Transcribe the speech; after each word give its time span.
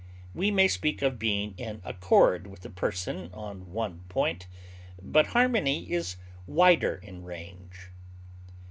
We 0.33 0.49
may 0.49 0.67
speak 0.67 1.03
of 1.03 1.19
being 1.19 1.53
in 1.59 1.79
accord 1.85 2.47
with 2.47 2.65
a 2.65 2.71
person 2.71 3.29
on 3.35 3.71
one 3.71 4.03
point, 4.09 4.47
but 4.99 5.27
harmony 5.27 5.91
is 5.91 6.15
wider 6.47 6.95
in 7.03 7.23
range. 7.23 7.91